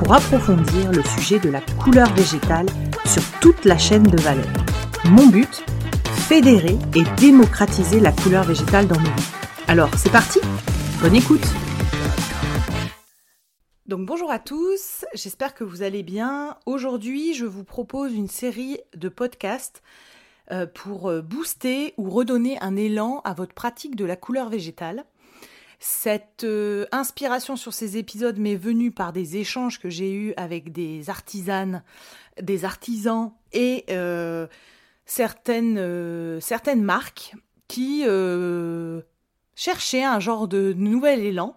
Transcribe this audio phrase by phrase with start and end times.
[0.00, 2.64] pour approfondir le sujet de la couleur végétale
[3.04, 4.48] sur toute la chaîne de valeur.
[5.04, 5.62] Mon but
[6.26, 9.30] Fédérer et démocratiser la couleur végétale dans nos vies.
[9.68, 10.40] Alors, c'est parti
[11.02, 11.46] Bonne écoute
[13.86, 16.56] donc bonjour à tous, j'espère que vous allez bien.
[16.64, 19.82] Aujourd'hui, je vous propose une série de podcasts
[20.52, 25.04] euh, pour euh, booster ou redonner un élan à votre pratique de la couleur végétale.
[25.82, 30.72] Cette euh, inspiration sur ces épisodes m'est venue par des échanges que j'ai eus avec
[30.72, 31.82] des artisanes,
[32.38, 34.46] des artisans et euh,
[35.06, 37.34] certaines, euh, certaines marques
[37.66, 38.04] qui
[39.54, 41.56] cherchaient un genre de nouvel élan.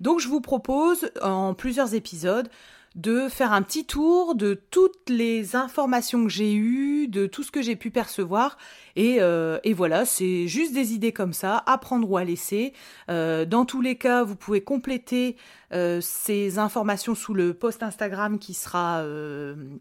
[0.00, 2.48] Donc je vous propose en plusieurs épisodes
[2.94, 7.50] de faire un petit tour de toutes les informations que j'ai eues, de tout ce
[7.50, 8.58] que j'ai pu percevoir.
[8.96, 12.74] Et, euh, voilà, c'est juste des idées comme ça, à prendre ou à laisser.
[13.10, 15.36] Euh, dans tous les cas, vous pouvez compléter
[15.72, 19.04] euh, ces informations sous le post Instagram qui sera,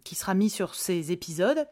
[0.03, 1.67] qui sera mis sur ces épisodes.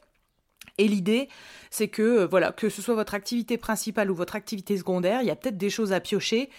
[0.77, 1.29] Et l'idée,
[1.69, 5.31] c'est que voilà, que ce soit votre activité principale ou votre activité secondaire, il y
[5.31, 6.49] a peut-être des choses à piocher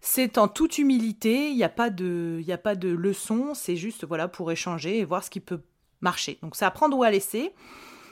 [0.00, 4.06] c'est en toute humilité, il n'y a pas de, a pas de leçon, c'est juste
[4.06, 5.60] voilà pour échanger et voir ce qui peut
[6.00, 6.38] marcher.
[6.42, 7.52] Donc c'est à prendre ou à laisser.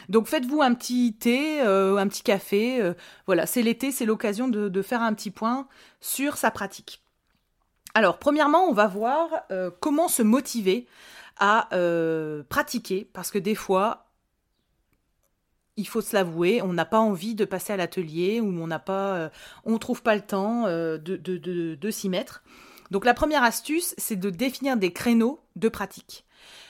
[0.08, 2.80] Donc faites-vous un petit thé, euh, un petit café.
[2.80, 2.94] Euh,
[3.26, 5.66] voilà, c'est l'été, c'est l'occasion de, faire un petit point
[6.00, 7.02] sur sa pratique.
[7.94, 10.86] Alors premièrement, on va voir euh, comment se motiver
[11.38, 11.68] à
[12.48, 14.05] pratiquer, parce que des fois,
[15.76, 18.78] il faut se l'avouer, on n'a pas envie de passer à l'atelier ou on n'a
[18.78, 19.28] pas, euh,
[19.64, 22.42] on trouve pas le temps euh, de, de, s'y mettre.
[22.90, 26.24] Donc la première astuce, c'est de définir des créneaux de pratique.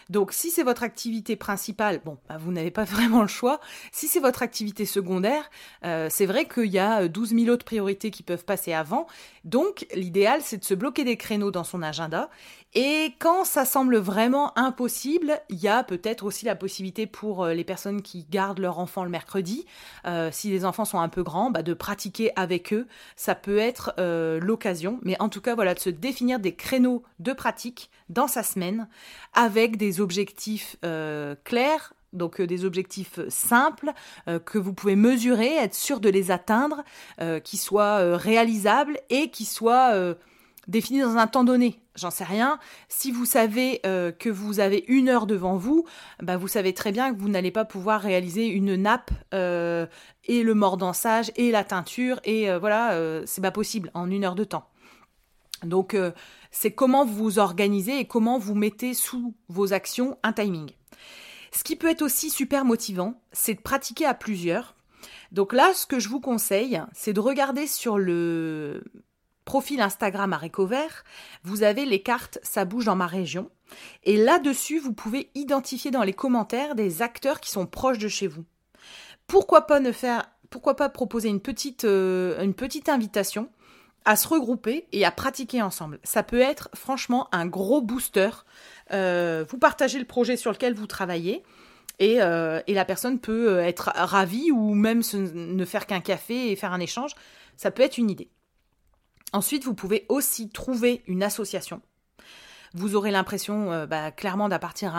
[0.09, 3.61] Donc si c'est votre activité principale, bon, bah, vous n'avez pas vraiment le choix.
[3.93, 5.50] Si c'est votre activité secondaire,
[5.84, 9.06] euh, c'est vrai qu'il y a 12 000 autres priorités qui peuvent passer avant.
[9.45, 12.31] Donc l'idéal, c'est de se bloquer des créneaux dans son agenda.
[12.75, 17.54] Et quand ça semble vraiment impossible, il y a peut-être aussi la possibilité pour euh,
[17.54, 19.65] les personnes qui gardent leur enfant le mercredi,
[20.06, 22.87] euh, si les enfants sont un peu grands, bah, de pratiquer avec eux.
[23.15, 23.94] Ça peut être
[24.43, 25.00] l'occasion.
[25.03, 28.88] Mais en tout cas, voilà, de se définir des créneaux de pratique dans sa semaine
[29.34, 33.93] avec des objectifs euh, clairs, donc euh, des objectifs simples
[34.28, 36.84] euh, que vous pouvez mesurer, être sûr de les atteindre,
[37.44, 39.93] qui soient réalisables et qui soient
[40.69, 41.81] définis dans un temps donné.
[41.97, 42.59] J'en sais rien.
[42.89, 45.84] Si vous savez que vous avez une heure devant vous,
[46.23, 50.55] bah vous savez très bien que vous n'allez pas pouvoir réaliser une nappe et le
[50.55, 54.69] mordançage et la teinture et voilà, c'est pas possible en une heure de temps.
[55.65, 55.97] Donc
[56.51, 60.71] c'est comment vous vous organisez et comment vous mettez sous vos actions un timing.
[61.53, 64.75] Ce qui peut être aussi super motivant, c'est de pratiquer à plusieurs.
[65.33, 68.84] Donc là, ce que je vous conseille, c'est de regarder sur le
[69.47, 71.05] profil Instagram à Vert,
[71.45, 73.51] vous avez les cartes Ça bouge dans ma région.
[74.03, 78.27] Et là-dessus, vous pouvez identifier dans les commentaires des acteurs qui sont proches de chez
[78.27, 78.45] vous.
[79.27, 82.53] Pourquoi pas ne faire, pourquoi pas proposer une petite, euh,
[82.89, 83.49] invitation
[84.05, 86.01] à se regrouper et à pratiquer ensemble?
[86.03, 88.31] Ça peut être franchement un gros booster.
[88.93, 91.45] Euh, vous partagez le projet sur lequel vous travaillez
[91.99, 96.73] et, euh, la personne peut être ravie ou même ne faire qu'un café et faire
[96.73, 97.13] un échange.
[97.57, 98.28] Ça peut être une idée.
[99.32, 101.81] Ensuite, vous pouvez aussi trouver une association
[102.75, 104.94] vous aurez l'impression bah, clairement d'appartenir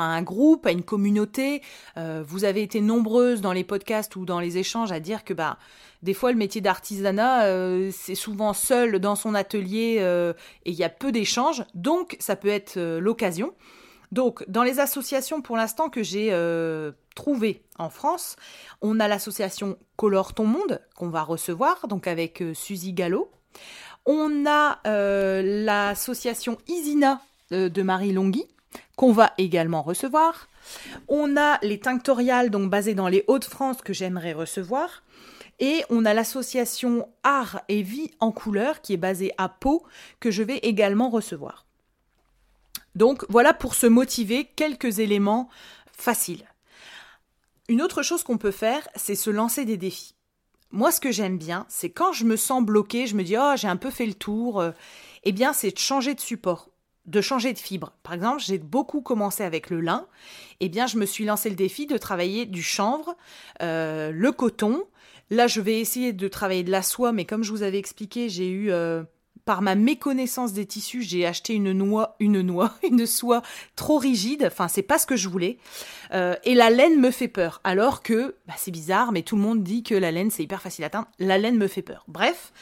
[0.00, 1.62] à, un groupe, à une communauté.
[1.96, 5.56] vous avez été nombreuses dans les podcasts ou dans les échanges à dire que bah,
[6.02, 10.32] des fois, le métier d'artisanat, euh, c'est souvent seul dans son atelier euh,
[10.64, 13.52] et il y a peu d'échanges, donc ça peut être euh, l'occasion.
[14.10, 16.30] Donc, dans les associations pour l'instant que j'ai
[17.78, 18.36] en France,
[18.80, 23.30] on a l'association Colore ton monde qu'on va recevoir, donc avec Suzy Gallo.
[24.06, 27.20] On a l'association Isina
[27.50, 28.46] de Marie Longhi
[28.96, 30.48] qu'on va également recevoir.
[31.08, 35.02] On a les tinctoriales, donc basées dans les Hauts-de-France, que j'aimerais recevoir.
[35.58, 39.84] Et on a l'association Art et Vie en couleur qui est basée à Pau
[40.20, 41.66] que je vais également recevoir.
[42.94, 45.48] Donc voilà pour se motiver quelques éléments
[45.92, 46.44] faciles.
[47.70, 50.16] Une autre chose qu'on peut faire, c'est se lancer des défis.
[50.72, 53.52] Moi, ce que j'aime bien, c'est quand je me sens bloqué, je me dis oh
[53.54, 54.72] j'ai un peu fait le tour, euh,
[55.22, 56.70] eh bien c'est de changer de support
[57.06, 57.92] de changer de fibre.
[58.02, 60.06] Par exemple, j'ai beaucoup commencé avec le lin.
[60.60, 63.16] Eh bien, je me suis lancé le défi de travailler du chanvre,
[63.62, 64.84] euh, le coton.
[65.30, 68.28] Là, je vais essayer de travailler de la soie, mais comme je vous avais expliqué,
[68.28, 69.02] j'ai eu euh,
[69.44, 73.42] par ma méconnaissance des tissus, j'ai acheté une noix, une noix, une soie
[73.76, 74.44] trop rigide.
[74.46, 75.58] Enfin, c'est pas ce que je voulais.
[76.12, 77.60] Euh, et la laine me fait peur.
[77.64, 80.62] Alors que, bah, c'est bizarre, mais tout le monde dit que la laine c'est hyper
[80.62, 81.08] facile à atteindre.
[81.18, 82.04] La laine me fait peur.
[82.08, 82.52] Bref,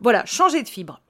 [0.00, 1.00] voilà, changer de fibre.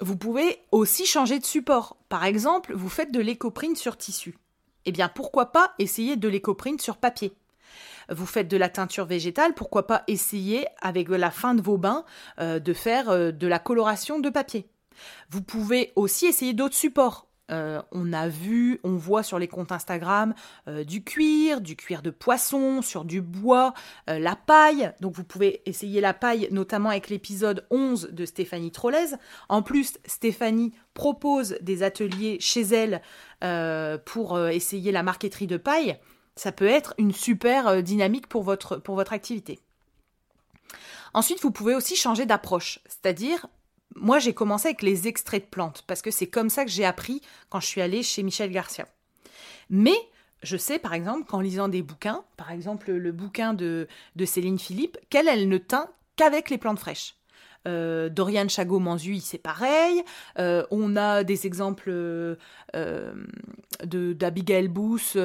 [0.00, 1.96] Vous pouvez aussi changer de support.
[2.08, 4.36] Par exemple, vous faites de l'écoprine sur tissu.
[4.84, 7.32] Eh bien, pourquoi pas essayer de l'écoprine sur papier?
[8.10, 12.04] Vous faites de la teinture végétale, pourquoi pas essayer avec la fin de vos bains
[12.40, 14.68] euh, de faire euh, de la coloration de papier.
[15.30, 17.28] Vous pouvez aussi essayer d'autres supports.
[17.52, 20.34] Euh, on a vu, on voit sur les comptes Instagram
[20.66, 23.72] du cuir, du cuir de poisson, sur du bois,
[24.08, 24.92] la paille.
[25.00, 29.14] Donc vous pouvez essayer la paille, notamment avec l'épisode 11 de Stéphanie Trollez.
[29.48, 33.02] En plus, Stéphanie propose des ateliers chez elle
[34.06, 35.98] pour essayer la marqueterie de paille
[36.36, 39.58] ça peut être une super euh, dynamique pour votre, activité.
[41.14, 43.46] Ensuite, vous pouvez aussi changer d'approche, c'est-à-dire,
[43.94, 46.84] moi j'ai commencé avec les extraits de plantes, parce que c'est comme ça que j'ai
[46.84, 48.86] appris quand je suis allée chez Michel Garcia.
[49.70, 49.96] Mais
[50.42, 54.58] je sais par exemple qu'en lisant des bouquins, par exemple le bouquin de, de Céline
[54.58, 57.16] Philippe, qu'elle, elle ne teint qu'avec les plantes fraîches.
[57.66, 60.02] Euh, Dorian Chagot-Manzui, c'est pareil.
[60.38, 62.36] Euh, on a des exemples euh,
[63.82, 65.16] d'Abigail Booth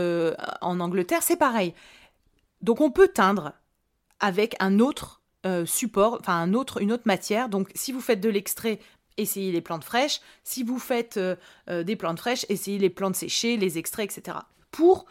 [0.61, 1.73] en Angleterre, c'est pareil.
[2.61, 3.53] Donc on peut teindre
[4.19, 5.21] avec un autre
[5.65, 7.49] support, enfin un autre, une autre matière.
[7.49, 8.79] Donc si vous faites de l'extrait,
[9.17, 10.21] essayez les plantes fraîches.
[10.43, 11.19] Si vous faites
[11.67, 14.37] des plantes fraîches, essayez les plantes séchées, les extraits, etc.
[14.69, 15.05] Pour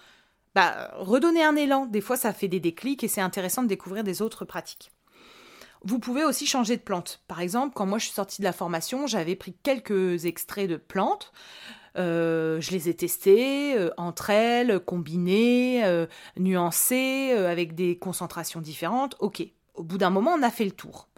[0.55, 1.87] bah, redonner un élan.
[1.87, 4.93] Des fois, ça fait des déclics et c'est intéressant de découvrir des autres pratiques.
[5.83, 7.23] Vous pouvez aussi changer de plante.
[7.27, 10.77] Par exemple, quand moi je suis sortie de la formation, j'avais pris quelques extraits de
[10.77, 11.33] plantes.
[11.97, 16.07] Euh, je les ai testées euh, entre elles, combinées, euh,
[16.37, 19.17] nuancées, avec des concentrations différentes.
[19.21, 19.43] Ok,
[19.75, 21.09] au bout d'un moment, on a fait le tour.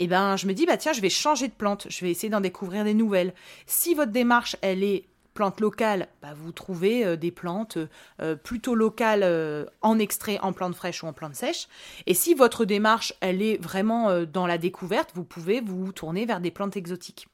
[0.00, 2.10] Et eh ben, je me dis, bah tiens, je vais changer de plante, je vais
[2.12, 3.34] essayer d'en découvrir des nouvelles.
[3.66, 5.06] Si votre démarche, elle est
[5.38, 7.78] plantes locales, bah, vous trouvez euh, des plantes
[8.20, 11.68] euh, plutôt locales euh, en extrait, en plantes fraîches ou en plantes sèches.
[12.06, 16.40] Et si votre démarche, elle est vraiment dans la découverte, vous pouvez vous tourner vers
[16.40, 17.28] des plantes exotiques.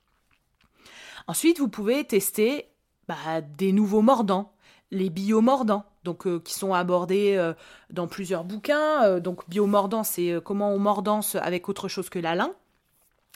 [1.29, 2.67] Ensuite, vous pouvez tester
[3.09, 4.53] bah, des nouveaux mordants,
[4.91, 7.53] les biomordants, donc qui sont abordés
[7.89, 9.19] dans plusieurs bouquins.
[9.19, 12.53] donc biomordants, c'est comment on mordance avec autre chose que la lin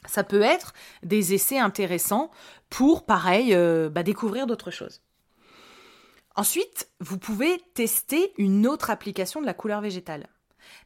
[0.06, 0.72] ça peut être
[1.02, 2.30] des essais intéressants
[2.70, 5.02] pour, pareil, euh, bah, découvrir d'autres choses.
[6.36, 10.28] Ensuite, vous pouvez tester une autre application de la couleur végétale.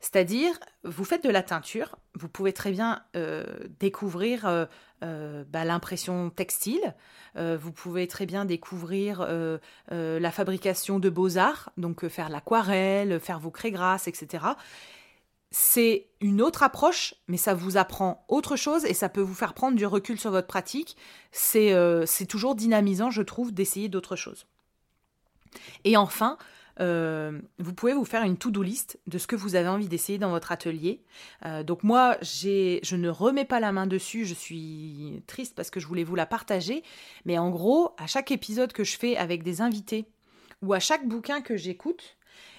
[0.00, 3.44] C'est-à-dire, vous faites de la teinture, vous pouvez très bien euh,
[3.78, 6.94] découvrir euh, bah, l'impression textile,
[7.34, 9.26] vous pouvez très bien découvrir
[9.90, 14.44] la fabrication de beaux-arts, donc faire l'aquarelle, faire vos craies grasses, etc
[15.54, 19.52] c'est une autre approche, mais ça vous apprend autre chose et ça peut vous faire
[19.52, 20.96] prendre du recul sur votre pratique.
[21.30, 24.46] C'est euh, toujours dynamisant, je trouve, d'essayer d'autres choses.
[25.84, 26.38] Et enfin,
[26.80, 30.18] euh, vous pouvez vous faire une to-do list de ce que vous avez envie d'essayer
[30.18, 31.02] dans votre atelier.
[31.44, 35.80] Euh, donc moi, je ne remets pas la main dessus, je suis triste parce que
[35.80, 36.82] je voulais vous la partager.
[37.26, 40.06] Mais en gros, à chaque épisode que je fais avec des invités
[40.62, 42.16] ou à chaque bouquin que j'écoute,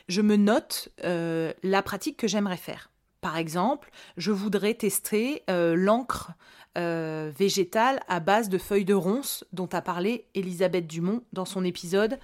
[0.08, 2.90] je me note euh, la pratique que j'aimerais faire.
[3.22, 6.32] Par exemple, je voudrais tester euh, l'encre
[6.78, 11.64] euh, végétale à base de feuilles de ronces dont a parlé Elisabeth Dumont dans son
[11.64, 12.20] épisode.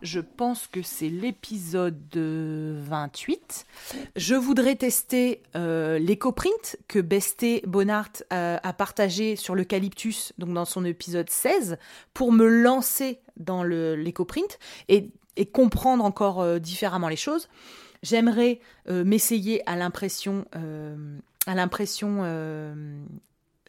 [0.00, 3.66] Je pense que c'est l'épisode 28.
[4.16, 11.28] Je voudrais tester l'éco-print que Besté Bonnart a partagé sur l'eucalyptus, donc dans son épisode
[11.28, 11.76] 16,
[12.14, 14.58] pour me lancer dans l'éco-print.
[14.88, 17.48] Et et comprendre encore euh, différemment les choses.
[18.02, 22.22] J'aimerais euh, m'essayer à l'impression euh, à l'impression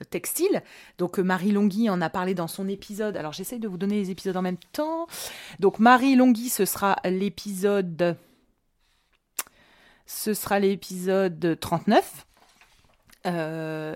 [0.10, 0.64] textile.
[0.98, 3.16] Donc Marie Longhi en a parlé dans son épisode.
[3.16, 5.08] Alors j'essaie de vous donner les épisodes en même temps.
[5.60, 8.18] Donc Marie Longhi, ce sera l'épisode
[10.06, 12.26] ce sera l'épisode 39.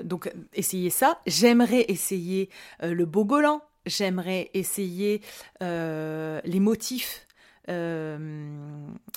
[0.06, 1.20] donc essayez ça.
[1.26, 2.50] J'aimerais essayer
[2.82, 3.62] le bogolan.
[3.86, 5.22] J'aimerais essayer
[5.60, 7.28] les motifs
[7.70, 8.18] euh,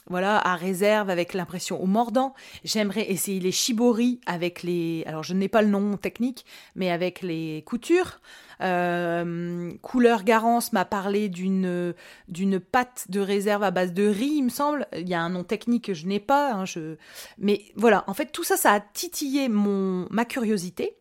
[0.09, 2.35] voilà, à réserve avec l'impression au mordant.
[2.65, 7.23] J'aimerais essayer les shibori avec les, alors je n'ai pas le nom technique, mais avec
[7.23, 8.21] les coutures.
[8.63, 11.95] Euh, Couleur Garance m'a parlé d'une
[12.29, 14.87] d'une pâte de réserve à base de riz, il me semble.
[14.97, 16.55] Il y a un nom technique que je n'ai pas.
[16.55, 16.97] Hein, je...
[17.39, 20.97] Mais voilà, en fait, tout ça, ça a titillé mon ma curiosité.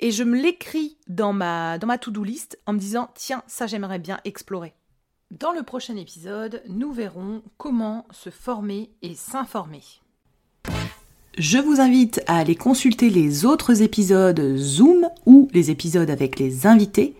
[0.00, 3.66] Et je me l'écris dans ma, dans ma to-do list en me disant, tiens, ça
[3.66, 4.72] j'aimerais bien explorer.
[5.30, 9.82] Dans le prochain épisode, nous verrons comment se former et s'informer.
[11.36, 16.66] Je vous invite à aller consulter les autres épisodes Zoom ou les épisodes avec les
[16.66, 17.14] invités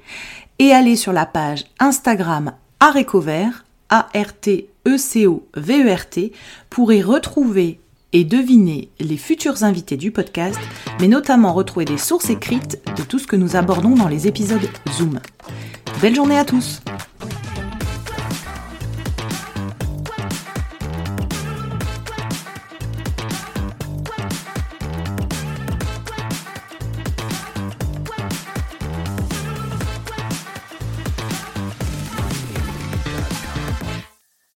[0.58, 4.72] et aller sur la page Instagram Arécovert, A-R-T-E-C-O-V-E-R-T,
[6.70, 7.78] pour y retrouver
[8.14, 10.58] et deviner les futurs invités du podcast,
[10.98, 14.66] mais notamment retrouver des sources écrites de tout ce que nous abordons dans les épisodes
[14.92, 15.20] Zoom.
[16.00, 16.80] Belle journée à tous